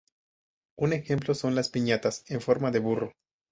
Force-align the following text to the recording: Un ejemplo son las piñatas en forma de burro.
Un 0.79 0.93
ejemplo 0.93 1.35
son 1.35 1.53
las 1.53 1.69
piñatas 1.69 2.25
en 2.31 2.41
forma 2.41 2.71
de 2.71 2.79
burro. 2.79 3.11